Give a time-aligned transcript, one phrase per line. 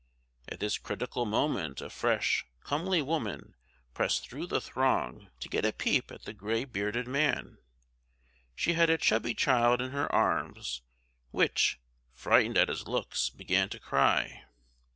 [0.49, 3.53] At this critical moment a fresh, comely woman
[3.93, 7.59] pressed through the throng to get a peep at the gray bearded man.
[8.55, 10.81] She had a chubby child in her arms,
[11.29, 11.79] which,
[12.15, 14.45] frightened at his looks, began to cry.